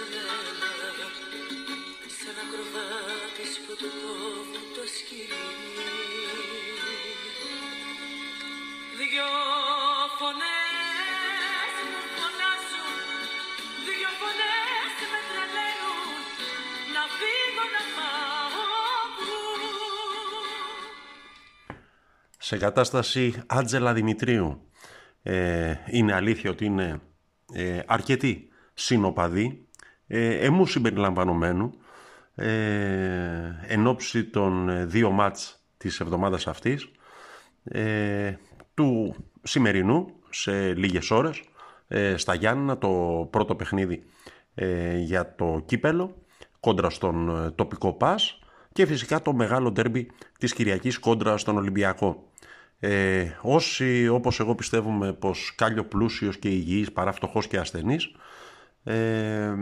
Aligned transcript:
απεγνωσμένα 0.00 1.08
σε 2.16 2.26
ένα 2.32 2.44
κροβάτι 2.50 3.46
που 3.64 3.72
του 3.80 3.90
κόβουν 4.00 4.64
το 4.76 4.84
σκυλί 4.96 5.48
Δυο 8.98 9.30
φωνές 10.18 11.74
μου 11.90 12.00
φωνάζουν 12.16 12.96
Δυο 13.86 14.10
φωνές 14.20 14.94
με 15.12 15.20
τρελαίνουν 15.28 16.08
Να 16.94 17.02
φύγω 17.18 17.64
να 17.74 17.82
πάω 17.96 18.94
πού. 19.16 19.34
Σε 22.38 22.56
κατάσταση 22.56 23.42
Άτζελα 23.46 23.92
Δημητρίου 23.92 24.70
ε, 25.22 25.74
είναι 25.86 26.12
αλήθεια 26.14 26.50
ότι 26.50 26.64
είναι 26.64 27.00
ε, 27.52 27.80
αρκετοί 27.86 28.48
συνοπαδοί 28.74 29.68
ε, 30.12 30.46
εμού 30.46 30.66
συμπεριλαμβανομένου 30.66 31.72
ε, 32.34 32.48
εν 33.66 33.86
ώψη 33.86 34.24
των 34.24 34.68
ε, 34.68 34.84
δύο 34.84 35.10
μάτς 35.10 35.64
της 35.76 36.00
εβδομάδας 36.00 36.46
αυτής 36.46 36.90
ε, 37.64 38.34
του 38.74 39.16
σημερινού 39.42 40.12
σε 40.30 40.74
λίγες 40.74 41.10
ώρες 41.10 41.42
ε, 41.88 42.16
στα 42.16 42.34
Γιάννα 42.34 42.78
το 42.78 42.88
πρώτο 43.30 43.54
παιχνίδι 43.54 44.02
ε, 44.54 44.98
για 44.98 45.34
το 45.34 45.62
κύπελο 45.66 46.16
κόντρα 46.60 46.90
στον 46.90 47.44
ε, 47.44 47.50
τοπικό 47.50 47.92
ΠΑΣ 47.92 48.38
και 48.72 48.86
φυσικά 48.86 49.22
το 49.22 49.32
μεγάλο 49.32 49.70
ντέρμπι 49.70 50.10
της 50.38 50.52
Κυριακής 50.52 50.98
κόντρα 50.98 51.36
στον 51.36 51.56
Ολυμπιακό. 51.56 52.28
Ε, 52.78 53.26
όσοι 53.40 54.08
όπως 54.08 54.40
εγώ 54.40 54.54
πιστεύουμε 54.54 55.12
πως 55.12 55.54
κάλιο 55.56 55.84
πλούσιος 55.84 56.38
και 56.38 56.48
υγιής 56.48 56.92
παρά 56.92 57.12
φτωχός 57.12 57.46
και 57.46 57.58
ασθενής 57.58 58.10
ε, 58.84 59.54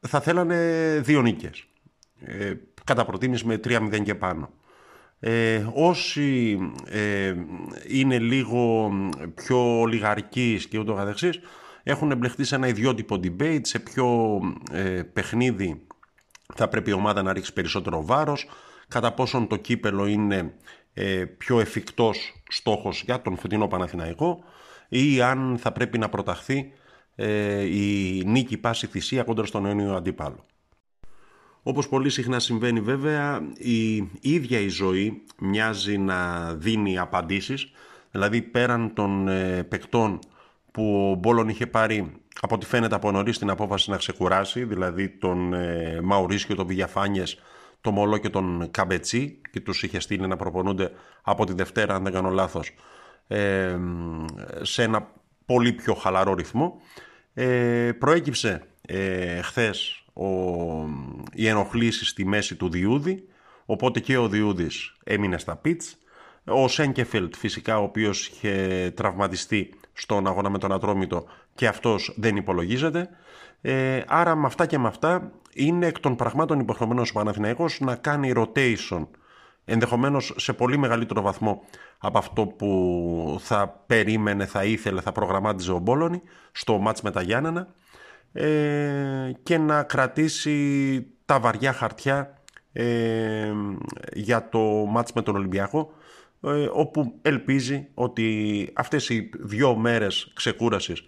θα 0.00 0.20
θέλανε 0.20 0.56
δύο 1.04 1.22
νίκες. 1.22 1.64
Ε, 2.20 2.54
κατά 2.84 3.04
προτίμηση 3.04 3.46
με 3.46 3.60
3-0 3.64 4.02
και 4.02 4.14
πάνω. 4.14 4.50
Ε, 5.20 5.66
όσοι 5.74 6.58
ε, 6.86 7.34
είναι 7.88 8.18
λίγο 8.18 8.92
πιο 9.34 9.84
λιγαρκείς 9.84 10.66
και 10.66 10.78
ούτω 10.78 10.94
καθεξής 10.94 11.40
έχουν 11.82 12.10
εμπλεχτεί 12.10 12.44
σε 12.44 12.54
ένα 12.54 12.66
ιδιότυπο 12.68 13.20
debate 13.22 13.60
σε 13.62 13.78
ποιο 13.78 14.38
ε, 14.72 15.02
παιχνίδι 15.12 15.82
θα 16.54 16.68
πρέπει 16.68 16.90
η 16.90 16.92
ομάδα 16.92 17.22
να 17.22 17.32
ρίξει 17.32 17.52
περισσότερο 17.52 18.04
βάρος 18.04 18.48
κατά 18.88 19.12
πόσον 19.12 19.46
το 19.46 19.56
κύπελο 19.56 20.06
είναι 20.06 20.54
ε, 20.94 21.24
πιο 21.24 21.60
εφικτός 21.60 22.42
στόχος 22.48 23.02
για 23.02 23.22
τον 23.22 23.36
φετινό 23.36 23.68
Παναθηναϊκό 23.68 24.44
ή 24.88 25.22
αν 25.22 25.56
θα 25.60 25.72
πρέπει 25.72 25.98
να 25.98 26.08
προταχθεί 26.08 26.58
ε, 26.58 26.70
η 27.70 28.22
νίκη 28.26 28.56
πάση 28.58 28.86
θυσία 28.86 29.22
κόντρα 29.22 29.46
στον 29.46 29.66
αιώνιο 29.66 29.94
αντίπαλο. 29.94 30.44
Όπως 31.62 31.88
πολύ 31.88 32.10
συχνά 32.10 32.38
συμβαίνει 32.38 32.80
βέβαια, 32.80 33.40
η 33.58 33.96
ίδια 34.20 34.60
η 34.60 34.68
ζωή 34.68 35.22
μοιάζει 35.38 35.98
να 35.98 36.52
δίνει 36.54 36.98
απαντήσεις, 36.98 37.72
δηλαδή 38.10 38.42
πέραν 38.42 38.94
των 38.94 39.28
ε, 39.28 39.62
παικτών 39.62 40.18
που 40.70 41.10
ο 41.10 41.14
Μπόλον 41.14 41.48
είχε 41.48 41.66
πάρει 41.66 42.12
από 42.40 42.54
ό,τι 42.54 42.66
φαίνεται 42.66 42.94
από 42.94 43.10
νωρίς 43.10 43.38
την 43.38 43.50
απόφαση 43.50 43.90
να 43.90 43.96
ξεκουράσει, 43.96 44.64
δηλαδή 44.64 45.08
τον 45.08 45.54
ε, 45.54 46.00
Μαουρίσιο, 46.02 46.54
τον 46.54 46.66
Βηγιαφάνιες, 46.66 47.38
τον 47.80 47.92
Μολό 47.92 48.18
και 48.18 48.28
τον 48.28 48.68
Καμπετσί 48.70 49.40
και 49.50 49.60
τους 49.60 49.82
είχε 49.82 50.00
στείλει 50.00 50.26
να 50.26 50.36
προπονούνται 50.36 50.90
από 51.22 51.46
τη 51.46 51.52
Δευτέρα, 51.52 51.94
αν 51.94 52.02
δεν 52.02 52.12
κάνω 52.12 52.30
λάθος, 52.30 52.70
ε, 53.26 53.78
σε 54.62 54.82
ένα 54.82 55.08
πολύ 55.50 55.72
πιο 55.72 55.94
χαλαρό 55.94 56.34
ρυθμό. 56.34 56.80
Ε, 57.34 57.92
προέκυψε 57.98 58.66
ε, 58.86 59.40
χθες 59.42 60.04
ο, 60.12 60.26
οι 61.32 61.46
ενοχλήσει 61.46 62.04
στη 62.04 62.24
μέση 62.24 62.54
του 62.56 62.70
Διούδη, 62.70 63.28
οπότε 63.64 64.00
και 64.00 64.16
ο 64.16 64.28
Διούδης 64.28 64.96
έμεινε 65.04 65.38
στα 65.38 65.56
πιτς. 65.56 65.96
Ο 66.44 66.68
Σένκεφελτ 66.68 67.34
φυσικά, 67.36 67.78
ο 67.78 67.82
οποίος 67.82 68.28
είχε 68.28 68.92
τραυματιστεί 68.96 69.74
στον 69.92 70.26
αγώνα 70.26 70.50
με 70.50 70.58
τον 70.58 70.72
Ατρόμητο 70.72 71.24
και 71.54 71.66
αυτός 71.66 72.14
δεν 72.16 72.36
υπολογίζεται. 72.36 73.08
Ε, 73.60 74.02
άρα 74.06 74.34
με 74.34 74.46
αυτά 74.46 74.66
και 74.66 74.78
με 74.78 74.88
αυτά 74.88 75.32
είναι 75.54 75.86
εκ 75.86 76.00
των 76.00 76.16
πραγμάτων 76.16 76.60
υποχρεωμένος 76.60 77.10
ο 77.10 77.12
Παναθηναϊκός 77.12 77.80
να 77.80 77.96
κάνει 77.96 78.32
rotation 78.36 79.06
ενδεχομένως 79.70 80.34
σε 80.36 80.52
πολύ 80.52 80.78
μεγαλύτερο 80.78 81.22
βαθμό 81.22 81.62
από 81.98 82.18
αυτό 82.18 82.46
που 82.46 83.38
θα 83.40 83.82
περίμενε, 83.86 84.46
θα 84.46 84.64
ήθελε, 84.64 85.00
θα 85.00 85.12
προγραμμάτιζε 85.12 85.72
ο 85.72 85.78
Μπόλωνη 85.78 86.22
στο 86.52 86.78
μάτς 86.78 87.02
με 87.02 87.10
τα 87.10 87.22
Γιάννενα 87.22 87.74
ε, 88.32 89.32
και 89.42 89.58
να 89.58 89.82
κρατήσει 89.82 91.06
τα 91.24 91.40
βαριά 91.40 91.72
χαρτιά 91.72 92.42
ε, 92.72 93.52
για 94.12 94.48
το 94.48 94.58
μάτς 94.88 95.12
με 95.12 95.22
τον 95.22 95.36
Ολυμπιακό 95.36 95.92
ε, 96.42 96.68
όπου 96.72 97.18
ελπίζει 97.22 97.88
ότι 97.94 98.68
αυτές 98.74 99.08
οι 99.08 99.30
δύο 99.40 99.76
μέρες 99.76 100.32
ξεκούρασης 100.34 101.04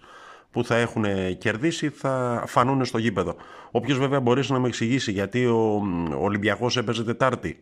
που 0.51 0.63
θα 0.63 0.75
έχουν 0.75 1.05
κερδίσει 1.37 1.89
θα 1.89 2.43
φανούν 2.47 2.85
στο 2.85 2.97
γήπεδο. 2.97 3.35
Όποιος 3.71 3.97
βέβαια 3.97 4.19
μπορείς 4.19 4.49
να 4.49 4.59
με 4.59 4.67
εξηγήσει 4.67 5.11
γιατί 5.11 5.45
ο 5.45 5.81
Ολυμπιακός 6.19 6.77
έπαιζε 6.77 7.03
Τετάρτη 7.03 7.59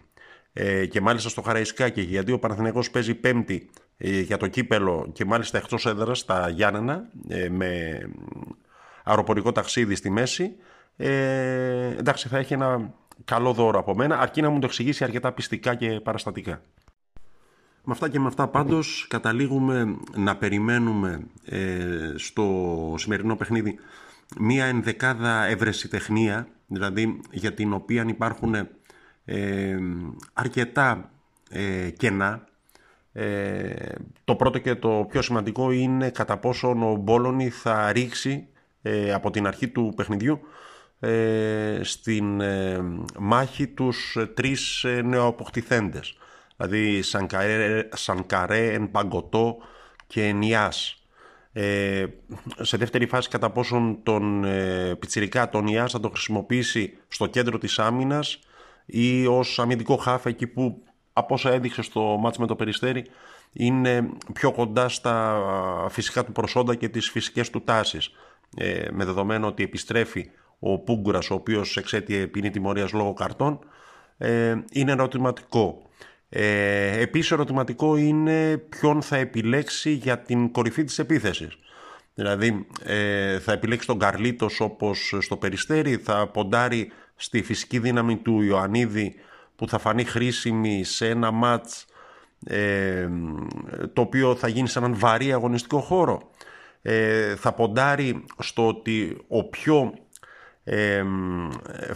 ε, 0.53 0.85
και 0.85 1.01
μάλιστα 1.01 1.29
στο 1.29 1.41
Χαραϊσκάκι 1.41 2.01
γιατί 2.01 2.31
ο 2.31 2.39
Παναθηναϊκός 2.39 2.91
παίζει 2.91 3.15
Πέμπτη 3.15 3.69
ε, 3.97 4.19
για 4.19 4.37
το 4.37 4.47
κύπελο 4.47 5.09
και 5.13 5.25
μάλιστα 5.25 5.57
εκτός 5.57 5.85
έδρας 5.85 6.19
στα 6.19 6.49
Γιάννενα 6.49 7.09
ε, 7.27 7.49
με 7.49 7.99
αεροπορικό 9.03 9.51
ταξίδι 9.51 9.95
στη 9.95 10.09
μέση, 10.09 10.55
ε, 10.95 11.95
εντάξει 11.97 12.27
θα 12.27 12.37
έχει 12.37 12.53
ένα 12.53 12.93
καλό 13.25 13.53
δώρο 13.53 13.79
από 13.79 13.95
μένα, 13.95 14.19
αρκεί 14.19 14.41
να 14.41 14.49
μου 14.49 14.59
το 14.59 14.65
εξηγήσει 14.65 15.03
αρκετά 15.03 15.31
πιστικά 15.31 15.75
και 15.75 15.99
παραστατικά. 15.99 16.61
Με 17.83 17.93
αυτά 17.93 18.09
και 18.09 18.19
με 18.19 18.27
αυτά 18.27 18.47
πάντως 18.47 19.05
καταλήγουμε 19.09 19.97
να 20.15 20.35
περιμένουμε 20.35 21.27
ε, 21.45 22.13
στο 22.15 22.95
σημερινό 22.97 23.35
παιχνίδι 23.35 23.79
μία 24.39 24.65
ενδεκάδα 24.65 25.45
ευρεσιτεχνία, 25.45 26.47
δηλαδή 26.67 27.19
για 27.31 27.53
την 27.53 27.73
οποία 27.73 28.05
υπάρχουν 28.07 28.55
ε, 29.31 29.77
αρκετά 30.33 31.11
ε, 31.49 31.89
κενά. 31.89 32.45
Ε, 33.13 33.73
το 34.23 34.35
πρώτο 34.35 34.57
και 34.57 34.75
το 34.75 35.05
πιο 35.09 35.21
σημαντικό 35.21 35.71
είναι 35.71 36.09
κατά 36.09 36.37
πόσο 36.37 36.69
ο 36.69 36.95
Μπόλωνη 36.95 37.49
θα 37.49 37.91
ρίξει 37.91 38.47
ε, 38.81 39.13
από 39.13 39.31
την 39.31 39.47
αρχή 39.47 39.67
του 39.67 39.93
παιχνιδιού 39.95 40.39
ε, 40.99 41.79
στην 41.83 42.41
ε, 42.41 42.83
μάχη 43.19 43.67
τους 43.67 44.17
τρεις 44.33 44.83
ε, 44.83 45.01
νεοαποκτηθέντες. 45.01 46.17
Δηλαδή 46.57 47.01
Σανκαρέ, 47.01 47.89
Σανκαρέ 47.93 48.73
Εμπαγκοτό 48.73 49.57
και 50.07 50.31
Νιάς. 50.31 50.95
Ε, 51.53 52.05
σε 52.61 52.77
δεύτερη 52.77 53.05
φάση 53.05 53.29
κατά 53.29 53.49
πόσον 53.49 53.99
τον 54.03 54.43
ε, 54.43 54.95
Πιτσιρικά, 54.99 55.49
τον 55.49 55.67
Ιάς 55.67 55.91
θα 55.91 55.99
το 55.99 56.09
χρησιμοποιήσει 56.09 56.97
στο 57.07 57.27
κέντρο 57.27 57.57
της 57.57 57.79
άμυνας 57.79 58.39
ή 58.91 59.25
ως 59.25 59.59
αμυντικό 59.59 59.95
χάφ 59.95 60.25
εκεί 60.25 60.47
που 60.47 60.83
από 61.13 61.33
όσα 61.33 61.51
έδειξες 61.51 61.85
στο 61.85 62.01
μάτς 62.01 62.37
με 62.37 62.47
το 62.47 62.55
Περιστέρι 62.55 63.05
είναι 63.53 64.09
πιο 64.33 64.51
κοντά 64.51 64.89
στα 64.89 65.41
φυσικά 65.89 66.23
του 66.25 66.31
προσόντα 66.31 66.75
και 66.75 66.89
τις 66.89 67.09
φυσικές 67.09 67.49
του 67.49 67.61
τάσεις 67.61 68.09
ε, 68.57 68.85
με 68.91 69.05
δεδομένο 69.05 69.47
ότι 69.47 69.63
επιστρέφει 69.63 70.29
ο 70.59 70.79
Πούγκουρας 70.79 71.29
ο 71.29 71.33
οποίος 71.33 71.77
εξέτειε 71.77 72.27
ποινή 72.27 72.49
τιμωρίας 72.49 72.91
λόγω 72.91 73.13
καρτών 73.13 73.59
ε, 74.17 74.55
είναι 74.71 74.91
ερωτηματικό. 74.91 75.89
Ε, 76.29 77.01
επίσης 77.01 77.31
ερωτηματικό 77.31 77.95
είναι 77.95 78.57
ποιον 78.57 79.01
θα 79.01 79.15
επιλέξει 79.15 79.91
για 79.91 80.19
την 80.19 80.51
κορυφή 80.51 80.83
της 80.83 80.99
επίθεσης. 80.99 81.57
Δηλαδή 82.13 82.67
ε, 82.83 83.39
θα 83.39 83.51
επιλέξει 83.51 83.87
τον 83.87 83.99
Καρλίτος 83.99 84.59
όπως 84.59 85.13
στο 85.19 85.37
Περιστέρι, 85.37 85.97
θα 85.97 86.27
ποντάρει 86.27 86.91
στη 87.21 87.41
φυσική 87.41 87.79
δύναμη 87.79 88.17
του 88.17 88.41
Ιωαννίδη 88.41 89.15
που 89.55 89.67
θα 89.67 89.77
φανεί 89.77 90.03
χρήσιμη 90.03 90.83
σε 90.83 91.09
ένα 91.09 91.31
μάτς 91.31 91.85
ε, 92.45 93.09
το 93.93 94.01
οποίο 94.01 94.35
θα 94.35 94.47
γίνει 94.47 94.67
σε 94.67 94.79
έναν 94.79 94.95
βαρύ 94.97 95.33
αγωνιστικό 95.33 95.79
χώρο 95.79 96.31
ε, 96.81 97.35
θα 97.35 97.53
ποντάρει 97.53 98.25
στο 98.39 98.67
ότι 98.67 99.17
ο 99.27 99.43
πιο 99.43 99.93
ε, 100.63 101.03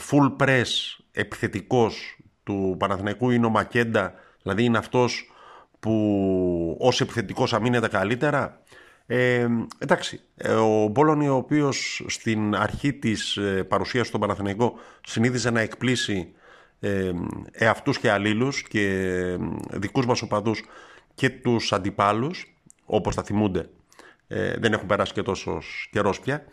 full 0.10 0.36
press 0.40 0.66
επιθετικός 1.12 2.18
του 2.44 2.76
Παναθηναϊκού 2.80 3.30
είναι 3.30 3.46
ο 3.46 3.50
Μακέντα, 3.50 4.14
δηλαδή 4.42 4.64
είναι 4.64 4.78
αυτός 4.78 5.32
που 5.80 6.78
ως 6.80 7.02
επιθετικός 7.02 7.54
αμήνεται 7.54 7.88
καλύτερα. 7.88 8.62
Ε, 9.08 9.48
εντάξει, 9.78 10.22
ε, 10.36 10.54
ο 10.54 10.88
Μπόλωνη 10.88 11.30
ο 11.30 11.36
οποίος 11.36 12.06
στην 12.08 12.56
αρχή 12.56 12.94
της 12.94 13.38
ε, 13.38 13.64
παρουσίας 13.64 14.10
του 14.10 14.20
Παναθηναϊκού 14.20 14.78
συνήθιζε 15.06 15.50
να 15.50 15.60
εκπλήσει 15.60 16.34
ε, 16.80 17.12
εαυτούς 17.52 18.00
και 18.00 18.12
αλλήλους 18.12 18.64
και 18.64 19.38
δικούς 19.72 20.06
μας 20.06 20.22
οπαδούς 20.22 20.64
και 21.14 21.30
τους 21.30 21.74
αντιπάλους, 21.74 22.56
όπως 22.86 23.16
θα 23.16 23.24
θυμούνται, 23.24 23.70
δεν 24.58 24.74
έχουν 24.74 24.88
περάσει 24.88 25.14
και 25.14 25.22
τόσο 25.22 25.62
καιρός 25.92 26.20
πια, 26.20 26.46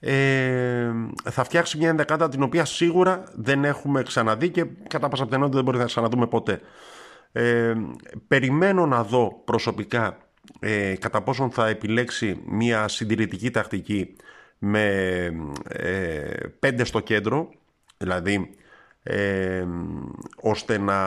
ε, 0.00 0.90
θα 1.30 1.44
φτιάξει 1.44 1.78
μια 1.78 1.88
ενδεκάδα 1.88 2.28
την 2.28 2.42
οποία 2.42 2.64
σίγουρα 2.64 3.22
δεν 3.34 3.64
έχουμε 3.64 4.02
ξαναδεί 4.02 4.50
και 4.50 4.64
κατά 4.88 5.08
πάσα 5.08 5.24
πιθανότητα 5.24 5.56
δεν 5.56 5.64
μπορεί 5.64 5.78
να 5.78 5.84
ξαναδούμε 5.84 6.26
ποτέ. 6.26 6.60
Ε, 7.32 7.74
περιμένω 8.28 8.86
να 8.86 9.04
δω 9.04 9.40
προσωπικά 9.44 10.16
ε, 10.58 10.94
κατά 10.98 11.22
πόσον 11.22 11.50
θα 11.50 11.68
επιλέξει 11.68 12.42
μια 12.46 12.88
συντηρητική 12.88 13.50
τακτική 13.50 14.16
με 14.58 14.84
ε, 15.68 16.38
πέντε 16.58 16.84
στο 16.84 17.00
κέντρο, 17.00 17.50
δηλαδή 17.96 18.50
ε, 19.02 19.66
ώστε 20.40 20.78
να 20.78 20.98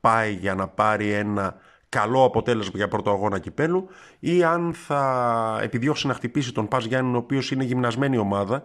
πάει 0.00 0.32
για 0.32 0.54
να 0.54 0.68
πάρει 0.68 1.10
ένα 1.10 1.56
καλό 1.88 2.24
αποτέλεσμα 2.24 2.72
για 2.76 2.88
πρώτο 2.88 3.10
αγώνα 3.10 3.38
κυπέλου 3.38 3.88
ή 4.18 4.42
αν 4.42 4.72
θα 4.74 5.58
επιδιώξει 5.62 6.06
να 6.06 6.14
χτυπήσει 6.14 6.52
τον 6.52 6.68
Πας 6.68 6.84
Γιάννη 6.84 7.14
ο 7.14 7.18
οποίος 7.18 7.50
είναι 7.50 7.64
γυμνασμένη 7.64 8.16
ομάδα 8.16 8.64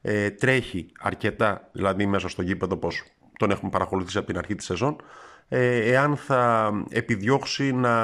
ε, 0.00 0.30
τρέχει 0.30 0.92
αρκετά 1.00 1.68
δηλαδή 1.72 2.06
μέσα 2.06 2.28
στο 2.28 2.42
γήπεδο 2.42 2.74
όπως 2.74 3.02
τον 3.38 3.50
έχουμε 3.50 3.70
παρακολουθήσει 3.70 4.18
από 4.18 4.26
την 4.26 4.38
αρχή 4.38 4.54
της 4.54 4.66
σεζόν 4.66 4.96
ε, 4.96 5.04
εάν 5.58 6.16
θα 6.16 6.72
επιδιώξει 6.90 7.72
να 7.72 7.94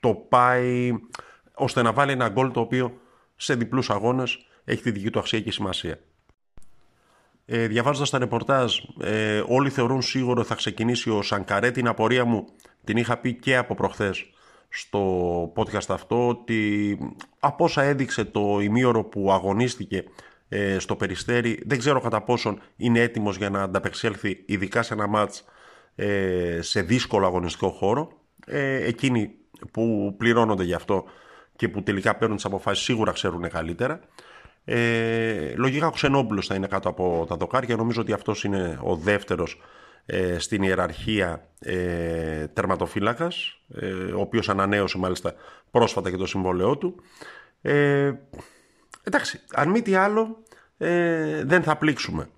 το 0.00 0.14
πάει 0.14 0.92
ώστε 1.54 1.82
να 1.82 1.92
βάλει 1.92 2.12
ένα 2.12 2.28
γκολ 2.28 2.50
το 2.50 2.60
οποίο 2.60 2.98
σε 3.36 3.54
διπλούς 3.54 3.90
αγώνες 3.90 4.46
έχει 4.64 4.82
τη 4.82 4.90
δική 4.90 5.10
του 5.10 5.18
αξία 5.18 5.40
και 5.40 5.52
σημασία. 5.52 5.98
Ε, 7.46 7.66
διαβάζοντας 7.66 8.10
τα 8.10 8.18
ρεπορτάζ, 8.18 8.76
ε, 9.00 9.42
όλοι 9.46 9.70
θεωρούν 9.70 10.02
σίγουρο 10.02 10.44
θα 10.44 10.54
ξεκινήσει 10.54 11.10
ο 11.10 11.22
Σανκαρέ. 11.22 11.70
Την 11.70 11.88
απορία 11.88 12.24
μου 12.24 12.46
την 12.84 12.96
είχα 12.96 13.16
πει 13.16 13.34
και 13.34 13.56
από 13.56 13.74
προχθές 13.74 14.30
στο 14.68 15.52
podcast 15.56 15.88
αυτό 15.88 16.28
ότι 16.28 16.98
από 17.38 17.64
όσα 17.64 17.82
έδειξε 17.82 18.24
το 18.24 18.60
ημίωρο 18.60 19.04
που 19.04 19.32
αγωνίστηκε 19.32 20.04
ε, 20.54 20.78
στο 20.78 20.96
Περιστέρι 20.96 21.62
δεν 21.66 21.78
ξέρω 21.78 22.00
κατά 22.00 22.22
πόσον 22.22 22.60
είναι 22.76 23.00
έτοιμος 23.00 23.36
για 23.36 23.50
να 23.50 23.62
ανταπεξέλθει 23.62 24.42
ειδικά 24.46 24.82
σε 24.82 24.94
ένα 24.94 25.06
μάτς 25.06 25.44
ε, 25.94 26.58
σε 26.62 26.82
δύσκολο 26.82 27.26
αγωνιστικό 27.26 27.68
χώρο. 27.68 28.12
Ε, 28.46 28.84
εκείνοι 28.84 29.34
που 29.70 30.14
πληρώνονται 30.18 30.64
γι' 30.64 30.74
αυτό 30.74 31.04
και 31.56 31.68
που 31.68 31.82
τελικά 31.82 32.16
παίρνουν 32.16 32.36
τις 32.36 32.44
αποφάσεις 32.44 32.84
σίγουρα 32.84 33.12
ξέρουν 33.12 33.48
καλύτερα. 33.48 34.00
Ε, 34.64 35.54
λογικά 35.56 35.86
ο 35.86 35.90
Ξενόπουλος 35.90 36.46
θα 36.46 36.54
είναι 36.54 36.66
κάτω 36.66 36.88
από 36.88 37.24
τα 37.28 37.36
δοκάρια. 37.36 37.76
Νομίζω 37.76 38.00
ότι 38.00 38.12
αυτός 38.12 38.44
είναι 38.44 38.78
ο 38.82 38.96
δεύτερος 38.96 39.60
ε, 40.06 40.38
στην 40.38 40.62
ιεραρχία 40.62 41.48
ε, 41.58 42.46
τερματοφύλακας, 42.46 43.60
ε, 43.74 43.92
ο 43.92 44.20
οποίος 44.20 44.48
ανανέωσε 44.48 44.98
μάλιστα 44.98 45.34
πρόσφατα 45.70 46.10
και 46.10 46.16
το 46.16 46.26
συμβόλαιό 46.26 46.78
του. 46.78 46.94
Ε, 47.62 48.12
εντάξει, 49.02 49.40
αν 49.54 49.70
μη 49.70 49.82
τι 49.82 49.94
άλλο 49.94 50.42
ε, 50.78 51.44
δεν 51.44 51.62
θα 51.62 51.76
πλήξουμε. 51.76 52.28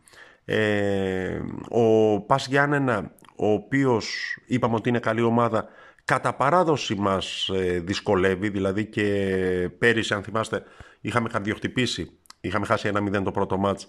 Ε, 0.44 1.40
ο 1.68 2.20
Πας 2.20 2.46
Γιάννενα, 2.46 3.10
ο 3.36 3.46
οποίος 3.46 4.36
είπαμε 4.46 4.74
ότι 4.74 4.88
είναι 4.88 4.98
καλή 4.98 5.22
ομάδα, 5.22 5.68
κατά 6.04 6.34
παράδοση 6.34 6.94
μας 6.94 7.48
ε, 7.48 7.80
δυσκολεύει, 7.80 8.48
δηλαδή 8.48 8.84
και 8.86 9.70
πέρυσι 9.78 10.14
αν 10.14 10.22
θυμάστε 10.22 10.62
είχαμε 11.00 11.28
καρδιοχτυπήσει, 11.28 12.18
είχαμε 12.40 12.66
χάσει 12.66 12.88
ένα 12.88 13.18
0 13.18 13.22
το 13.24 13.30
πρώτο 13.30 13.56
μάτς, 13.56 13.88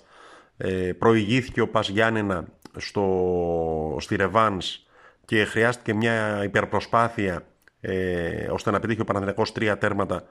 ε, 0.58 0.94
προηγήθηκε 0.98 1.62
ο 1.62 1.68
Πας 1.68 1.90
Γιάννενα 1.90 2.48
στο, 2.76 3.98
στη 4.00 4.16
Ρεβάνς 4.16 4.86
και 5.26 5.46
χρειάστηκε 5.46 5.94
μια 5.94 6.44
υπερπροσπάθεια 6.44 7.46
ε, 7.82 8.48
ώστε 8.52 8.72
να 8.72 8.80
πετύχει 8.80 9.02
ο 9.02 9.06
Παναθηναϊκός 9.06 9.52
τρία 9.52 9.78
τέρματα 9.78 10.24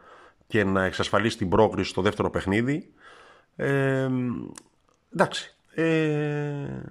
και 0.47 0.65
να 0.65 0.85
εξασφαλίσει 0.85 1.37
την 1.37 1.49
πρόκριση 1.49 1.91
στο 1.91 2.03
δεύτερο 2.03 2.31
παιχνίδι. 2.31 2.93
Ε, 3.57 4.09
εντάξει, 5.13 5.57
ε, 5.75 6.83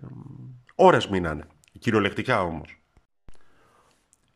ώρες 0.75 1.07
μείνανε, 1.07 1.47
κυριολεκτικά 1.79 2.41
όμως. 2.41 2.79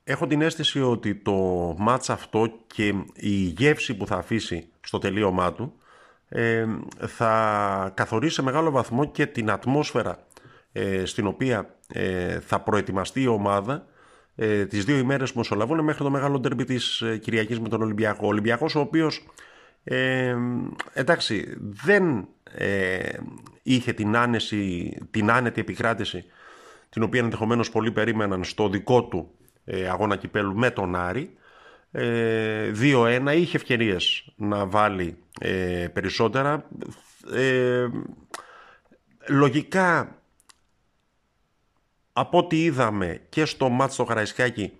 Έχω 0.03 0.27
την 0.27 0.41
αίσθηση 0.41 0.81
ότι 0.81 1.15
το 1.15 1.33
μάτς 1.77 2.09
αυτό 2.09 2.51
και 2.67 2.93
η 3.13 3.29
γεύση 3.29 3.97
που 3.97 4.07
θα 4.07 4.15
αφήσει 4.15 4.69
στο 4.81 4.97
τελείωμά 4.97 5.53
του 5.53 5.73
ε, 6.29 6.65
θα 7.07 7.91
καθορίσει 7.95 8.33
σε 8.33 8.41
μεγάλο 8.41 8.71
βαθμό 8.71 9.05
και 9.05 9.25
την 9.25 9.51
ατμόσφαιρα 9.51 10.27
ε, 10.71 11.05
στην 11.05 11.27
οποία 11.27 11.75
ε, 11.87 12.39
θα 12.39 12.59
προετοιμαστεί 12.59 13.21
η 13.21 13.27
ομάδα 13.27 13.85
ε, 14.35 14.65
τις 14.65 14.85
δύο 14.85 14.97
ημέρες 14.97 15.31
που 15.31 15.37
μεσολαβούν 15.37 15.83
μέχρι 15.83 16.03
το 16.03 16.09
μεγάλο 16.09 16.39
ντέρμπι 16.39 16.63
της 16.63 17.01
ε, 17.01 17.17
Κυριακής 17.17 17.59
με 17.59 17.69
τον 17.69 17.81
Ολυμπιακό. 17.81 18.25
Ο 18.25 18.27
Ολυμπιακός 18.27 18.75
ο 18.75 18.79
οποίος 18.79 19.27
ε, 19.83 20.35
εντάξει 20.93 21.57
δεν 21.59 22.27
είχε 23.63 23.93
την, 23.93 24.15
άνεση, 24.15 24.97
την 25.11 25.31
άνετη 25.31 25.61
επικράτηση 25.61 26.25
την 26.89 27.03
οποία 27.03 27.19
ενδεχομένως 27.19 27.69
πολλοί 27.69 27.91
περίμεναν 27.91 28.43
στο 28.43 28.69
δικό 28.69 29.03
του 29.03 29.31
αγώνα 29.89 30.15
κυπέλου 30.15 30.55
με 30.55 30.71
τον 30.71 30.95
Άρη. 30.95 31.33
2-1 31.91 33.33
είχε 33.35 33.57
ευκαιρίες 33.57 34.33
να 34.35 34.65
βάλει 34.65 35.17
περισσότερα. 35.93 36.65
Λογικά 39.27 40.19
από 42.19 42.37
ό,τι 42.37 42.63
είδαμε 42.63 43.21
και 43.29 43.45
στο 43.45 43.69
μάτς 43.69 43.93
στο 43.93 44.05
Χαραϊσκάκι 44.05 44.71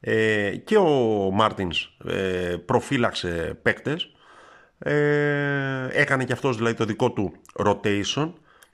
ε, 0.00 0.56
και 0.56 0.76
ο 0.76 1.30
Μάρτινς 1.32 1.96
ε, 2.04 2.56
προφύλαξε 2.64 3.58
παίκτες 3.62 4.15
ε, 4.78 5.88
έκανε 5.90 6.24
και 6.24 6.32
αυτός 6.32 6.56
δηλαδή 6.56 6.74
το 6.74 6.84
δικό 6.84 7.10
του 7.10 7.32
rotation. 7.64 8.32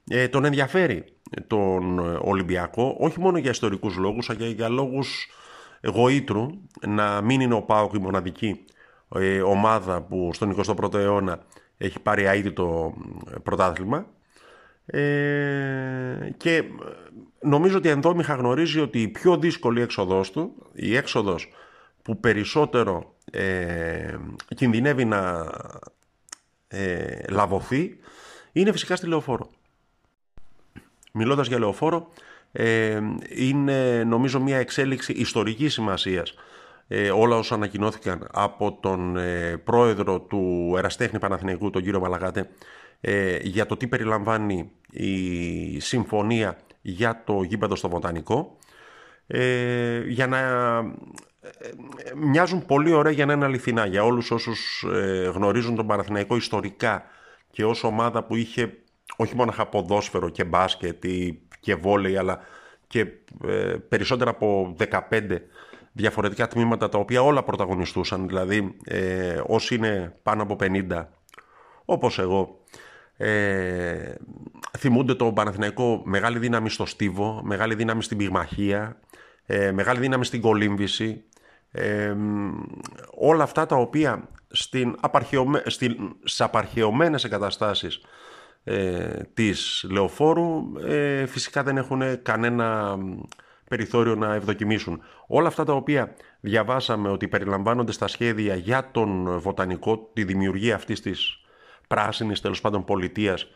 Ε, 0.08 0.28
τον 0.28 0.44
ενδιαφέρει 0.44 1.04
τον 1.46 1.98
Ολυμπιακό 2.20 2.96
όχι 2.98 3.20
μόνο 3.20 3.38
για 3.38 3.50
ιστορικούς 3.50 3.96
λόγους 3.96 4.30
αλλά 4.30 4.38
και 4.38 4.46
για 4.46 4.68
λόγους 4.68 5.26
γοήτρου 5.84 6.46
να 6.86 7.20
μην 7.20 7.40
είναι 7.40 7.54
ο 7.54 7.62
ΠΑΟΚ 7.62 7.92
η 7.94 7.98
μοναδική 7.98 8.64
ε, 9.14 9.40
ομάδα 9.40 10.02
που 10.02 10.30
στον 10.32 10.54
21ο 10.56 10.94
αιώνα 10.94 11.42
έχει 11.78 12.00
πάρει 12.00 12.24
αίτητο 12.24 12.94
πρωτάθλημα. 13.42 14.06
Ε, 14.86 16.30
και 16.36 16.64
νομίζω 17.40 17.76
ότι 17.76 17.88
ενδόμηχα 17.88 18.34
γνωρίζει 18.34 18.80
ότι 18.80 19.02
η 19.02 19.08
πιο 19.08 19.36
δύσκολη 19.36 19.80
έξοδός 19.80 20.30
του, 20.30 20.54
η 20.72 20.96
έξοδος 20.96 21.48
που 22.02 22.20
περισσότερο 22.20 23.11
ε, 23.30 24.16
κινδυνεύει 24.54 25.04
να 25.04 25.50
ε, 26.68 27.22
λαβωθεί, 27.28 27.98
είναι 28.52 28.72
φυσικά 28.72 28.96
στη 28.96 29.06
λεωφόρο. 29.06 29.50
Μιλώντας 31.12 31.46
για 31.46 31.58
λεωφόρο, 31.58 32.08
ε, 32.52 33.00
είναι 33.28 34.04
νομίζω 34.04 34.40
μια 34.40 34.58
εξέλιξη 34.58 35.12
ιστορικής 35.12 35.72
σημασίας 35.72 36.34
ε, 36.94 37.10
όλα 37.10 37.36
όσα 37.36 37.54
ανακοινώθηκαν 37.54 38.28
από 38.32 38.78
τον 38.80 39.16
ε, 39.16 39.56
πρόεδρο 39.64 40.20
του 40.20 40.74
Εραστέχνη 40.76 41.18
Παναθηναϊκού, 41.18 41.70
τον 41.70 41.82
κύριο 41.82 42.00
Μαλαγάτε, 42.00 42.48
ε, 43.00 43.36
για 43.42 43.66
το 43.66 43.76
τι 43.76 43.86
περιλαμβάνει 43.86 44.70
η 44.90 45.80
συμφωνία 45.80 46.58
για 46.82 47.22
το 47.24 47.42
γήπεδο 47.42 47.76
στο 47.76 47.88
Βοτανικό 47.88 48.56
ε, 49.26 50.02
για 50.06 50.26
να 50.26 50.38
ε, 50.38 50.92
μοιάζουν 52.16 52.66
πολύ 52.66 52.92
ωραία 52.92 53.12
για 53.12 53.26
να 53.26 53.32
είναι 53.32 53.44
αληθινά 53.44 53.86
για 53.86 54.04
όλους 54.04 54.30
όσους 54.30 54.84
ε, 54.92 55.30
γνωρίζουν 55.34 55.76
τον 55.76 55.86
Παναθηναϊκό 55.86 56.36
ιστορικά 56.36 57.04
και 57.50 57.64
ως 57.64 57.84
ομάδα 57.84 58.24
που 58.24 58.36
είχε 58.36 58.76
όχι 59.16 59.36
μόνο 59.36 59.52
ποδόσφαιρο 59.70 60.28
και 60.28 60.44
μπάσκετ 60.44 61.04
και 61.60 61.74
βόλεϊ 61.74 62.16
αλλά 62.16 62.38
και 62.86 63.06
περισσότερα 63.88 64.30
από 64.30 64.76
15 65.10 65.38
διαφορετικά 65.92 66.48
τμήματα 66.48 66.88
τα 66.88 66.98
οποία 66.98 67.22
όλα 67.22 67.42
πρωταγωνιστούσαν 67.42 68.26
δηλαδή 68.26 68.76
όσοι 69.46 69.74
είναι 69.74 70.16
πάνω 70.22 70.42
από 70.42 70.56
50 70.60 71.04
όπως 71.84 72.18
εγώ 72.18 72.62
ε, 73.16 74.14
θυμούνται 74.78 75.14
το 75.14 75.32
Παναθηναϊκό 75.32 76.02
μεγάλη 76.04 76.38
δύναμη 76.38 76.70
στο 76.70 76.86
στίβο, 76.86 77.40
μεγάλη 77.44 77.74
δύναμη 77.74 78.02
στην 78.02 78.16
πυγμαχία, 78.16 78.96
ε, 79.46 79.72
μεγάλη 79.72 80.00
δύναμη 80.00 80.24
στην 80.24 80.40
κολύμβηση. 80.40 81.24
Ε, 81.72 82.16
όλα 83.10 83.42
αυτά 83.42 83.66
τα 83.66 83.76
οποία 83.76 84.28
στην 84.48 84.96
απαρχαιωμέ, 85.00 85.62
στην, 85.66 85.96
στις 86.24 86.40
απαρχαιωμένες 86.40 87.24
εγκαταστάσεις 87.24 88.00
ε, 88.64 89.20
της 89.34 89.86
Λεωφόρου 89.90 90.72
ε, 90.86 91.26
φυσικά 91.26 91.62
δεν 91.62 91.76
έχουν 91.76 92.22
κανένα 92.22 92.98
περιθώριο 93.68 94.14
να 94.14 94.34
ευδοκιμήσουν. 94.34 95.02
Όλα 95.26 95.48
αυτά 95.48 95.64
τα 95.64 95.72
οποία 95.72 96.14
διαβάσαμε 96.40 97.08
ότι 97.08 97.28
περιλαμβάνονται 97.28 97.92
στα 97.92 98.06
σχέδια 98.06 98.54
για 98.54 98.88
τον 98.90 99.40
βοτανικό, 99.40 100.10
τη 100.12 100.24
δημιουργία 100.24 100.74
αυτής 100.74 101.00
της 101.00 101.40
πράσινης 101.88 102.40
τέλος 102.40 102.60
πάντων 102.60 102.84
πολιτείας 102.84 103.46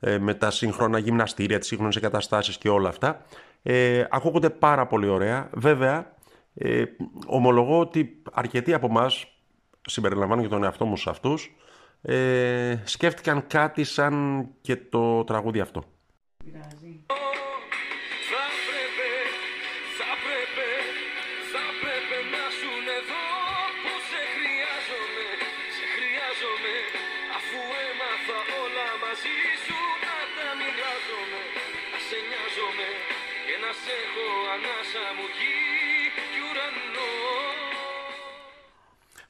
ε, 0.00 0.18
με 0.18 0.34
τα 0.34 0.50
σύγχρονα 0.50 0.98
γυμναστήρια, 0.98 1.58
τις 1.58 1.68
σύγχρονες 1.68 1.96
εγκαταστάσεις 1.96 2.58
και 2.58 2.68
όλα 2.68 2.88
αυτά. 2.88 3.24
Ε, 3.62 4.04
ακούγονται 4.10 4.50
πάρα 4.50 4.86
πολύ 4.86 5.08
ωραία. 5.08 5.48
Βέβαια, 5.52 6.13
ε, 6.54 6.84
ομολογώ 7.26 7.78
ότι 7.78 8.22
αρκετοί 8.32 8.74
από 8.74 8.86
εμάς, 8.86 9.26
συμπεριλαμβάνω 9.86 10.42
και 10.42 10.48
τον 10.48 10.64
εαυτό 10.64 10.86
μου 10.86 10.96
σε 10.96 11.10
αυτούς, 11.10 11.56
ε, 12.02 12.76
σκέφτηκαν 12.84 13.46
κάτι 13.46 13.84
σαν 13.84 14.46
και 14.60 14.76
το 14.76 15.24
τραγούδι 15.24 15.60
αυτό. 15.60 15.84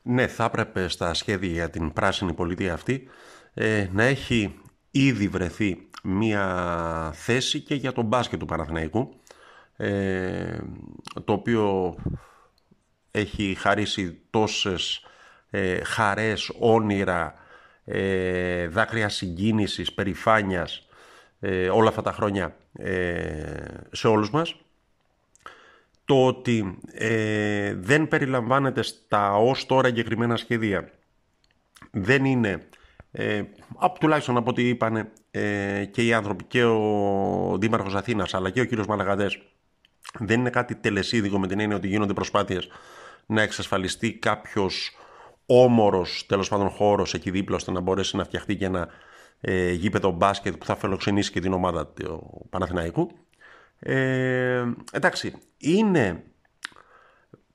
Ναι, 0.07 0.27
θα 0.27 0.45
έπρεπε 0.45 0.89
στα 0.89 1.15
σχέδια 1.15 1.53
για 1.53 1.71
την 1.71 1.93
πράσινη 1.93 2.33
πολιτεία 2.33 2.73
αυτή 2.73 3.09
ε, 3.55 3.89
να 3.93 4.03
έχει 4.03 4.61
ήδη 4.91 5.29
βρεθεί 5.29 5.89
μία 6.03 7.11
θέση 7.15 7.61
και 7.61 7.75
για 7.75 7.93
τον 7.93 8.05
μπάσκετ 8.05 8.39
του 8.39 8.47
Παναθηναϊκού 8.47 9.21
ε, 9.77 10.59
το 11.25 11.33
οποίο 11.33 11.95
έχει 13.11 13.55
χαρίσει 13.59 14.21
τόσες 14.31 15.05
ε, 15.51 15.85
χαρές, 15.85 16.53
όνειρα, 16.59 17.35
ε, 17.85 18.69
δάκρυα 18.69 19.09
συγκίνησης, 19.09 19.93
περηφάνειας 19.93 20.89
ε, 21.41 21.69
όλα 21.69 21.89
αυτά 21.89 22.03
τα 22.03 22.13
χρόνια 22.13 22.57
σε 23.91 24.09
όλους 24.09 24.31
μας 24.31 24.64
το 26.05 26.27
ότι 26.27 26.79
ε, 26.93 27.75
δεν 27.75 28.09
περιλαμβάνεται 28.09 28.83
στα 28.83 29.37
ως 29.37 29.67
τώρα 29.67 29.89
εγκεκριμένα 29.89 30.37
σχέδια 30.37 30.91
δεν 31.91 32.25
είναι, 32.25 32.69
ε, 33.11 33.43
τουλάχιστον 34.01 34.37
από 34.37 34.51
ό,τι 34.51 34.69
είπαν 34.69 35.09
ε, 35.31 35.85
και 35.85 36.07
οι 36.07 36.13
άνθρωποι 36.13 36.45
και 36.45 36.65
ο 36.65 37.57
Δήμαρχος 37.59 37.95
Αθήνας 37.95 38.35
αλλά 38.35 38.51
και 38.51 38.61
ο 38.61 38.65
κύριος 38.65 38.87
Μαλαγαδές 38.87 39.39
δεν 40.19 40.41
είναι 40.41 40.51
κάτι 40.51 40.75
τελεσίδικο 40.75 41.39
με 41.39 41.47
την 41.47 41.61
έννοια 41.61 41.77
ότι 41.77 41.89
γίνονται 41.89 42.13
προσπάθειες 42.13 42.69
να 43.27 43.43
εξασφαλιστεί 43.43 44.13
κάποιος 44.13 44.97
όμορος 45.47 46.25
τέλος 46.29 46.49
πάντων 46.49 46.69
χώρος 46.69 47.15
εκεί 47.15 47.31
δίπλα 47.31 47.57
ώστε 47.57 47.71
να 47.71 47.81
μπορέσει 47.81 48.17
να 48.17 48.25
φτιαχτεί 48.25 48.57
και 48.57 48.65
ένα 48.65 48.89
ε, 49.41 49.73
γήπεδο 49.73 50.11
μπάσκετ 50.11 50.57
που 50.57 50.65
θα 50.65 50.77
φιλοξενήσει 50.77 51.31
και 51.33 51.41
την 51.41 51.53
ομάδα 51.53 51.87
του 51.87 52.47
Παναθηναϊκού. 52.51 53.11
Ε, 53.87 54.65
εντάξει, 54.93 55.35
είναι, 55.59 56.23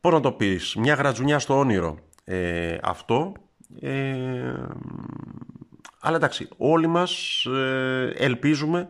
πώς 0.01 0.13
να 0.13 0.19
το 0.19 0.31
πεις, 0.31 0.75
μια 0.75 0.93
γρατζουνιά 0.93 1.39
στο 1.39 1.57
όνειρο 1.57 1.97
ε, 2.23 2.77
αυτό. 2.81 3.33
Ε, 3.81 4.65
αλλά 5.99 6.15
εντάξει, 6.15 6.47
όλοι 6.57 6.87
μας 6.87 7.45
ε, 7.45 8.13
ελπίζουμε 8.17 8.89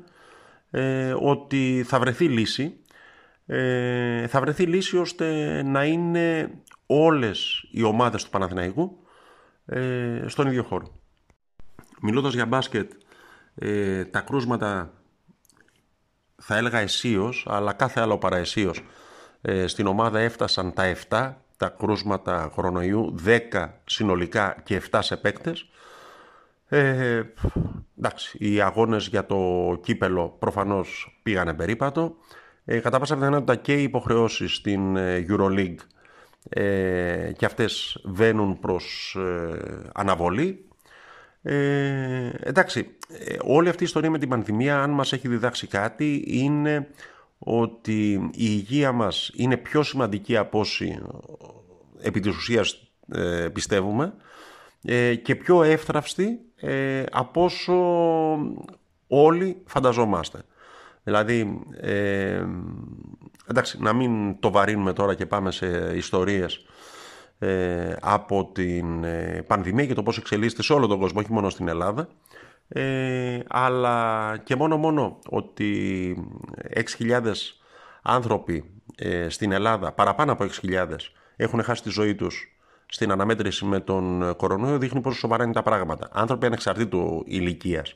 ε, 0.69 1.13
ότι 1.19 1.85
θα 1.87 1.99
βρεθεί 1.99 2.25
λύση. 2.25 2.79
θα 4.27 4.39
βρεθεί 4.39 4.63
λύση 4.63 4.97
ώστε 4.97 5.61
να 5.63 5.85
είναι 5.85 6.51
όλες 6.85 7.67
οι 7.71 7.83
ομάδες 7.83 8.23
του 8.23 8.29
Παναθηναϊκού 8.29 8.97
στον 10.25 10.47
ίδιο 10.47 10.63
χώρο. 10.63 10.99
Μιλώντας 12.01 12.33
για 12.33 12.45
μπάσκετ, 12.45 12.91
τα 14.11 14.19
κρούσματα 14.19 14.98
θα 16.39 16.57
έλεγα 16.57 16.79
αισίως, 16.79 17.45
αλλά 17.49 17.73
κάθε 17.73 17.99
άλλο 18.01 18.17
παρά 18.17 18.41
ε, 19.41 19.67
στην 19.67 19.87
ομάδα 19.87 20.19
έφτασαν 20.19 20.73
τα 20.73 20.95
7, 21.09 21.33
τα 21.57 21.69
κρούσματα 21.79 22.51
κορονοϊού, 22.55 23.15
10 23.25 23.69
συνολικά 23.85 24.55
και 24.63 24.81
7 24.91 24.99
σε 25.01 25.17
παίκτες. 25.17 25.69
Ε, 26.67 27.23
εντάξει, 27.97 28.37
οι 28.39 28.61
αγώνες 28.61 29.07
για 29.07 29.25
το 29.25 29.37
κύπελο 29.81 30.35
προφανώς 30.39 31.19
πήγανε 31.23 31.53
περίπατο. 31.53 32.15
Ε, 32.65 32.79
κατά 32.79 32.99
πάσα 32.99 33.15
πιθανότητα 33.15 33.55
και 33.55 33.73
οι 33.73 33.83
υποχρεώσεις 33.83 34.55
στην 34.55 34.95
ε, 34.95 35.25
Euroleague 35.29 35.77
ε, 36.49 37.31
και 37.37 37.45
αυτές 37.45 38.01
βαίνουν 38.03 38.59
προς 38.59 39.15
ε, 39.19 39.89
αναβολή. 39.93 40.68
Ε, 41.41 42.29
εντάξει, 42.39 42.97
ε, 43.07 43.35
όλη 43.43 43.69
αυτή 43.69 43.83
η 43.83 43.85
ιστορία 43.85 44.09
με 44.09 44.17
την 44.17 44.29
πανδημία, 44.29 44.81
αν 44.81 44.89
μας 44.89 45.13
έχει 45.13 45.27
διδάξει 45.27 45.67
κάτι, 45.67 46.23
είναι 46.27 46.87
ότι 47.39 48.13
η 48.13 48.31
υγεία 48.33 48.91
μας 48.91 49.31
είναι 49.35 49.57
πιο 49.57 49.83
σημαντική 49.83 50.37
από 50.37 50.59
όσοι 50.59 50.99
ε, 52.01 52.07
επί 52.07 52.19
της 52.19 52.35
ουσίας 52.35 52.91
ε, 53.11 53.47
πιστεύουμε 53.53 54.13
και 55.21 55.35
πιο 55.35 55.63
εύθραυστη 55.63 56.39
από 57.11 57.43
όσο 57.43 57.75
όλοι 59.07 59.61
φανταζόμαστε. 59.65 60.41
Δηλαδή, 61.03 61.61
εντάξει, 63.47 63.81
να 63.81 63.93
μην 63.93 64.39
το 64.39 64.51
βαρύνουμε 64.51 64.93
τώρα 64.93 65.15
και 65.15 65.25
πάμε 65.25 65.51
σε 65.51 65.91
ιστορίες 65.95 66.65
ε, 67.39 67.95
από 68.01 68.49
την 68.53 69.03
ε, 69.03 69.43
πανδημία 69.47 69.85
και 69.85 69.93
το 69.93 70.03
πώς 70.03 70.17
εξελίσσεται 70.17 70.63
σε 70.63 70.73
όλο 70.73 70.87
τον 70.87 70.99
κόσμο, 70.99 71.19
όχι 71.19 71.31
μόνο 71.31 71.49
στην 71.49 71.67
Ελλάδα. 71.67 72.07
Ε, 72.67 73.39
αλλά 73.47 74.37
και 74.43 74.55
μόνο 74.55 74.77
μόνο 74.77 75.19
ότι 75.29 76.15
6.000 76.99 77.21
άνθρωποι 78.01 78.63
ε, 78.95 79.29
στην 79.29 79.51
Ελλάδα, 79.51 79.91
παραπάνω 79.91 80.31
από 80.31 80.45
6.000, 80.61 80.87
έχουν 81.35 81.63
χάσει 81.63 81.83
τη 81.83 81.89
ζωή 81.89 82.15
τους 82.15 82.53
στην 82.85 83.11
αναμέτρηση 83.11 83.65
με 83.65 83.79
τον 83.79 84.35
κορονοϊό 84.35 84.77
δείχνει 84.77 85.01
πόσο 85.01 85.17
σοβαρά 85.17 85.43
είναι 85.43 85.53
τα 85.53 85.63
πράγματα. 85.63 86.09
Άνθρωποι 86.11 86.45
ανεξαρτήτου 86.45 87.23
ηλικίας. 87.25 87.95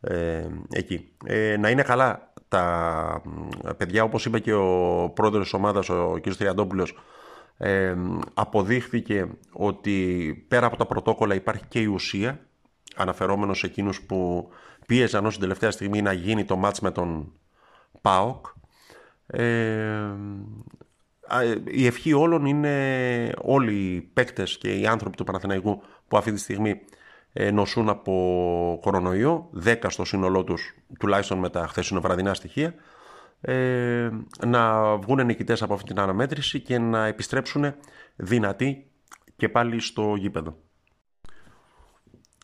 Ε, 0.00 0.46
εκεί. 0.70 1.12
Ε, 1.24 1.56
να 1.56 1.70
είναι 1.70 1.82
καλά 1.82 2.32
τα 2.48 3.22
παιδιά, 3.76 4.02
όπως 4.02 4.24
είπε 4.24 4.38
και 4.38 4.52
ο 4.52 5.10
πρόεδρος 5.14 5.42
της 5.42 5.52
ομάδας, 5.52 5.88
ο 5.88 6.18
κ. 6.22 6.36
Τριαντόπουλος, 6.36 6.94
ε, 7.58 7.94
αποδείχθηκε 8.34 9.28
ότι 9.52 10.44
πέρα 10.48 10.66
από 10.66 10.76
τα 10.76 10.86
πρωτόκολλα 10.86 11.34
υπάρχει 11.34 11.64
και 11.68 11.80
η 11.80 11.86
ουσία 11.86 12.46
αναφερόμενος 12.96 13.58
σε 13.58 13.66
εκείνους 13.66 14.02
που 14.02 14.48
πίεζαν 14.86 15.26
ως 15.26 15.32
την 15.32 15.40
τελευταία 15.40 15.70
στιγμή 15.70 16.02
να 16.02 16.12
γίνει 16.12 16.44
το 16.44 16.56
μάτς 16.56 16.80
με 16.80 16.90
τον 16.90 17.32
ΠΑΟΚ. 18.00 18.46
Ε, 19.26 20.10
η 21.64 21.86
ευχή 21.86 22.12
όλων 22.12 22.46
είναι 22.46 23.32
όλοι 23.42 23.74
οι 23.74 24.00
παίκτες 24.00 24.58
και 24.58 24.78
οι 24.78 24.86
άνθρωποι 24.86 25.16
του 25.16 25.24
Παναθηναϊκού 25.24 25.82
που 26.08 26.16
αυτή 26.16 26.32
τη 26.32 26.38
στιγμή 26.38 26.80
ε, 27.32 27.50
νοσούν 27.50 27.88
από 27.88 28.78
κορονοϊό. 28.82 29.50
10 29.64 29.76
στο 29.88 30.04
σύνολό 30.04 30.44
τους 30.44 30.74
τουλάχιστον 30.98 31.38
με 31.38 31.48
τα 31.48 31.66
χθεσινοβραδινά 31.66 32.34
στοιχεία 32.34 32.74
ε, 33.40 34.10
να 34.46 34.96
βγουν 34.96 35.26
νικητές 35.26 35.62
από 35.62 35.74
αυτή 35.74 35.88
την 35.88 36.00
αναμέτρηση 36.00 36.60
και 36.60 36.78
να 36.78 37.06
επιστρέψουν 37.06 37.74
δυνατοί 38.16 38.90
και 39.36 39.48
πάλι 39.48 39.80
στο 39.80 40.14
γήπεδο. 40.14 40.56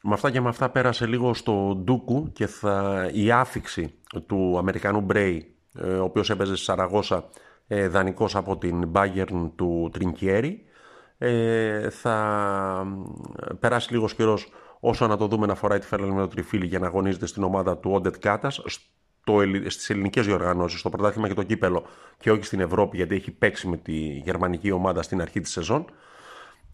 Με 0.03 0.15
αυτά 0.15 0.31
και 0.31 0.41
με 0.41 0.49
αυτά 0.49 0.71
πέρασε 0.71 1.07
λίγο 1.07 1.35
στο 1.35 1.75
Ντούκου 1.85 2.33
και 2.33 2.47
θα, 2.47 3.09
η 3.13 3.31
άφηξη 3.31 3.95
του 4.27 4.59
Αμερικανού 4.59 5.01
Μπρέι, 5.01 5.55
ε, 5.79 5.87
ο 5.87 6.05
οποίος 6.05 6.31
έπαιζε 6.31 6.55
στη 6.55 6.65
Σαραγώσα 6.65 7.29
ε, 7.67 7.89
δανεικός 7.89 8.37
από 8.37 8.59
την 8.59 8.91
Bayern 8.95 9.51
του 9.57 9.91
Τρινκιέρι. 9.93 10.63
Ε, 11.19 11.91
θα 11.91 12.87
περάσει 13.61 13.93
λίγος 13.93 14.15
καιρός 14.15 14.53
όσο 14.81 15.07
να 15.07 15.17
το 15.17 15.27
δούμε 15.27 15.47
να 15.47 15.55
φοράει 15.55 15.79
τη 15.79 15.87
φέρλα 15.87 16.15
με 16.15 16.21
το 16.21 16.29
τριφύλι 16.29 16.67
για 16.67 16.79
να 16.79 16.87
αγωνίζεται 16.87 17.27
στην 17.27 17.43
ομάδα 17.43 17.79
του 17.79 17.91
Όντετ 17.91 18.15
Κάτας 18.19 18.63
το, 19.25 19.41
στις 19.67 19.91
ελληνικές 19.91 20.27
διοργανώσεις, 20.27 20.81
στο 20.81 20.89
πρωτάθλημα 20.89 21.29
και 21.29 21.35
το 21.35 21.43
κύπελο 21.43 21.87
και 22.19 22.31
όχι 22.31 22.45
στην 22.45 22.61
Ευρώπη 22.61 22.97
γιατί 22.97 23.15
έχει 23.15 23.31
παίξει 23.31 23.69
με 23.69 23.77
τη 23.77 23.93
γερμανική 24.25 24.71
ομάδα 24.71 25.03
στην 25.03 25.21
αρχή 25.21 25.41
της 25.41 25.51
σεζόν. 25.51 25.85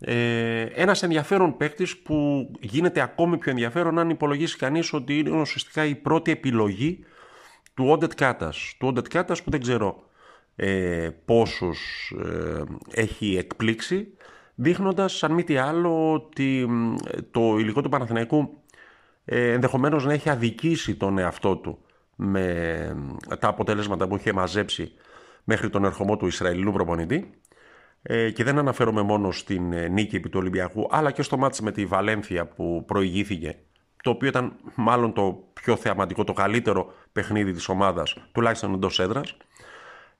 Ε, 0.00 0.62
ένας 0.62 1.02
ενδιαφέρον 1.02 1.56
παίκτης 1.56 1.98
που 1.98 2.50
γίνεται 2.60 3.00
ακόμη 3.00 3.38
πιο 3.38 3.50
ενδιαφέρον 3.50 3.98
αν 3.98 4.10
υπολογίσει 4.10 4.56
κανείς 4.56 4.92
ότι 4.92 5.18
είναι 5.18 5.40
ουσιαστικά 5.40 5.84
η 5.84 5.94
πρώτη 5.94 6.30
επιλογή 6.30 7.04
του 7.74 7.86
Όντετ 7.88 8.12
Κάτας. 8.14 8.74
Του 8.78 8.88
Όντετ 8.88 9.06
Κάτας 9.08 9.42
που 9.42 9.50
δεν 9.50 9.60
ξέρω 9.60 10.02
ε, 10.56 11.10
πόσους 11.24 12.12
ε, 12.24 12.62
έχει 12.90 13.36
εκπλήξει 13.36 14.14
δείχνοντας 14.54 15.16
σαν 15.16 15.32
μη 15.32 15.44
τι 15.44 15.56
άλλο 15.56 16.12
ότι 16.12 16.68
το 17.30 17.58
υλικό 17.58 17.80
του 17.80 17.88
Παναθηναϊκού 17.88 18.62
ε, 19.24 19.52
ενδεχομένως 19.52 20.04
να 20.04 20.12
έχει 20.12 20.30
αδικήσει 20.30 20.94
τον 20.94 21.18
εαυτό 21.18 21.56
του 21.56 21.78
με 22.22 22.96
τα 23.38 23.48
αποτέλεσματα 23.48 24.08
που 24.08 24.16
είχε 24.16 24.32
μαζέψει 24.32 24.92
μέχρι 25.44 25.70
τον 25.70 25.84
ερχομό 25.84 26.16
του 26.16 26.26
Ισραηλινού 26.26 26.72
προπονητή 26.72 27.30
ε, 28.02 28.30
και 28.30 28.44
δεν 28.44 28.58
αναφέρομαι 28.58 29.02
μόνο 29.02 29.30
στην 29.30 29.72
ε, 29.72 29.88
νίκη 29.88 30.16
επί 30.16 30.28
του 30.28 30.38
Ολυμπιακού 30.38 30.88
αλλά 30.90 31.10
και 31.10 31.22
στο 31.22 31.36
μάτς 31.36 31.60
με 31.60 31.72
τη 31.72 31.86
Βαλένθια 31.86 32.46
που 32.46 32.84
προηγήθηκε 32.86 33.56
το 34.02 34.10
οποίο 34.10 34.28
ήταν 34.28 34.56
μάλλον 34.74 35.12
το 35.12 35.44
πιο 35.52 35.76
θεαματικό, 35.76 36.24
το 36.24 36.32
καλύτερο 36.32 36.92
παιχνίδι 37.12 37.52
της 37.52 37.68
ομάδας, 37.68 38.16
τουλάχιστον 38.32 38.74
εντός 38.74 39.00
έδρας. 39.00 39.36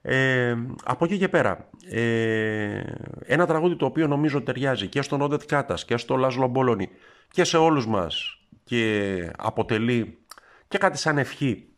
Ε, 0.03 0.57
από 0.85 1.05
εκεί 1.05 1.19
και 1.19 1.29
πέρα, 1.29 1.69
ε, 1.91 2.83
ένα 3.25 3.47
τραγούδι 3.47 3.77
το 3.77 3.87
οποίο 3.87 4.07
νομίζω 4.07 4.43
ταιριάζει 4.43 4.87
και 4.87 5.03
στον 5.03 5.21
Όντετ 5.21 5.43
Κάτας 5.47 5.85
και 5.85 5.97
στο 5.97 6.17
Λάζλο 6.17 6.47
Μπόλωνη 6.47 6.89
και 7.31 7.45
σε 7.45 7.57
όλους 7.57 7.87
μας 7.87 8.39
και 8.65 9.33
αποτελεί 9.37 10.19
και 10.69 10.79
κάτι 10.79 10.99
σαν 10.99 11.19
ευχή 11.19 11.65
ε, 11.65 11.70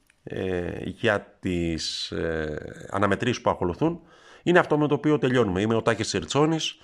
για 0.84 1.36
τις 1.40 2.10
ε, 2.10 2.86
αναμετρήσεις 2.90 3.40
που 3.40 3.50
ακολουθούν 3.50 4.00
είναι 4.42 4.58
αυτό 4.58 4.78
με 4.78 4.88
το 4.88 4.94
οποίο 4.94 5.18
τελειώνουμε. 5.18 5.60
Είμαι 5.60 5.74
ο 5.74 5.82
Τάκης 5.82 6.08
Σερτσόνης, 6.08 6.78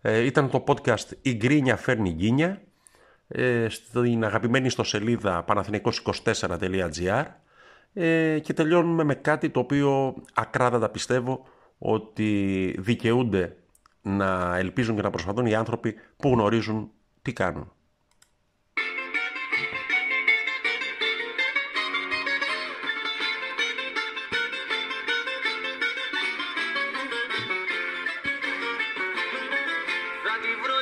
ε, 0.00 0.24
ήταν 0.24 0.50
το 0.50 0.64
podcast 0.66 1.10
«Η 1.22 1.34
γκρίνια 1.34 1.76
φέρνει 1.76 2.10
γκίνια» 2.10 2.62
ε, 3.28 3.66
στην 3.68 4.24
αγαπημένη 4.24 4.66
ιστοσελίδα 4.66 5.44
παναθηναϊκός24.gr 5.44 7.24
ε, 7.92 8.38
και 8.38 8.52
τελειώνουμε 8.52 9.04
με 9.04 9.14
κάτι 9.14 9.50
το 9.50 9.60
οποίο 9.60 10.14
ακράδαντα 10.34 10.88
πιστεύω 10.88 11.46
ότι 11.78 12.74
δικαιούνται 12.78 13.56
να 14.02 14.56
ελπίζουν 14.56 14.96
και 14.96 15.02
να 15.02 15.10
προσπαθούν 15.10 15.46
οι 15.46 15.54
άνθρωποι 15.54 15.94
που 16.16 16.28
γνωρίζουν 16.28 16.90
τι 17.22 17.32
κάνουν. 17.32 17.72
Τη 30.42 30.52
βρω 30.62 30.78